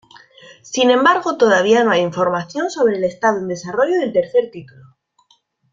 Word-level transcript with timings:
Sin 0.63 0.89
embargo 0.89 1.37
todavía 1.37 1.83
no 1.83 1.91
hay 1.91 2.01
información 2.01 2.71
sobre 2.71 2.97
el 2.97 3.03
estado 3.03 3.37
en 3.37 3.47
desarrollo 3.47 3.99
del 3.99 4.11
tercer 4.11 4.49
título. 4.49 4.95